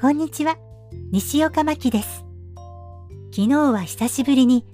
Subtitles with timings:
[0.00, 0.56] こんにちは。
[1.12, 2.24] 西岡真希です。
[3.36, 4.64] 昨日は久しぶりに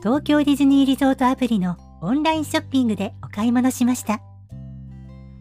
[0.00, 4.20] 東京ディズニーリゾートアプリのオンラインショッピングでお買い物しました。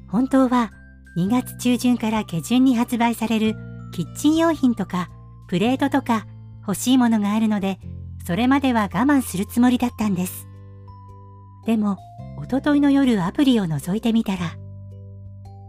[0.08, 0.72] 本当は
[1.16, 3.54] 2月中旬から下旬に発売される
[3.94, 5.12] キッチン用品とか
[5.48, 6.26] プレートとか
[6.62, 7.78] 欲しいものがあるので、
[8.26, 10.48] それまでは我慢するつもりだったんです。
[11.68, 12.00] でも、
[12.40, 14.58] おとといの夜アプリを覗いてみたら、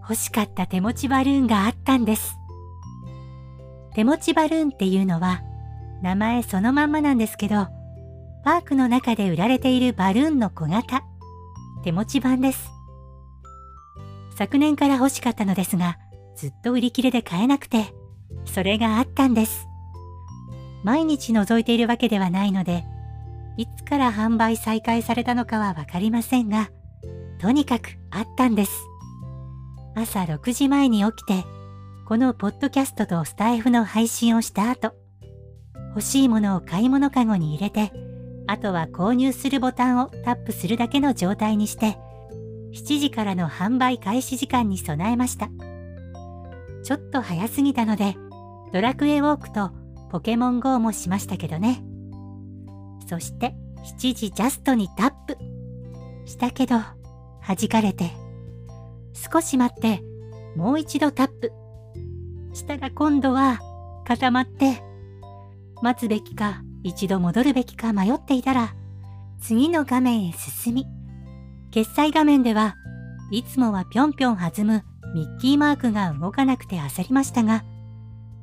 [0.01, 2.39] 欲しかった手持ちバルーンがあったんです。
[3.97, 5.43] 手持ちバルーンっていうのは
[6.03, 7.69] 名前そのまんまなんですけど、
[8.45, 11.03] パークの中で売られているバルーンの小型、
[11.83, 12.71] 手持ち版です。
[14.37, 15.97] 昨年から欲しかったのですが、
[16.37, 17.95] ずっと売り切れで買えなくて、
[18.45, 19.67] それがあったんです。
[20.85, 22.85] 毎日覗いているわけではないので、
[23.57, 26.69] いつから販売再開されたのかはわかりませんが、
[27.39, 28.73] とにかくあったんです。
[29.95, 31.56] 朝6時前に起きて、
[32.07, 34.95] このポッドキャストとスタイフの配信をした後、
[35.89, 37.91] 欲しいものを買い物かごに入れて、
[38.47, 41.99] あとは購入するボタンをタップするだけの状態にして、
[42.75, 45.49] 7時からの販売開始時間に備えました。
[46.85, 48.15] ちょっと早すぎたので、
[48.73, 49.73] ドラクエウォークと
[50.13, 51.83] ポケモン GO もしましたけどね。
[53.09, 53.57] そして
[53.99, 55.37] 7時ジャストにタップ。
[56.25, 56.77] したけど、
[57.45, 58.13] 弾かれて。
[59.13, 60.05] 少し待って、
[60.55, 61.66] もう一度タップ。
[62.57, 63.61] したら今度は
[64.07, 64.83] 固まって
[65.83, 68.75] 待つべきか一度戻るべきか迷っていたら
[69.41, 70.87] 次の画面へ進み
[71.71, 72.77] 決済画面では
[73.31, 74.85] いつもはぴょんぴょん弾む
[75.15, 77.65] ミッキーマークが動かなくて焦りましたが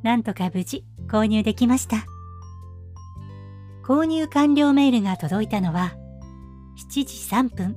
[0.03, 2.05] なんとか無事購入できました
[3.83, 5.95] 購入完了メールが届いたのは
[6.91, 7.75] 7時3分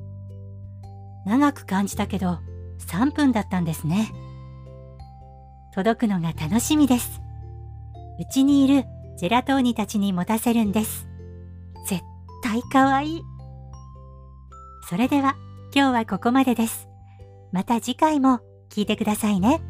[1.24, 2.38] 長く感じたけど
[2.86, 4.25] 3分だったんですね。
[5.76, 7.20] 届くのが楽しみです。
[8.18, 8.86] うちにいる
[9.18, 11.06] ジェラトーニたちに持たせるんです。
[11.86, 12.00] 絶
[12.42, 13.22] 対可愛い。
[14.88, 15.36] それでは
[15.74, 16.88] 今日はここまでです。
[17.52, 19.60] また次回も聞いてくださいね。